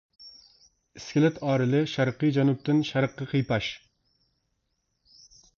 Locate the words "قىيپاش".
3.35-3.71